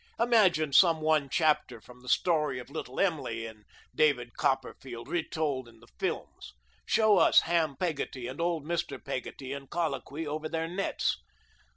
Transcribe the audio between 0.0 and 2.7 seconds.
Imagine some one chapter from the story